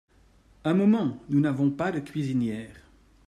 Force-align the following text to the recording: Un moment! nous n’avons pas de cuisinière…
Un 0.63 0.73
moment! 0.73 1.19
nous 1.29 1.39
n’avons 1.39 1.69
pas 1.69 1.91
de 1.91 1.99
cuisinière… 1.99 2.75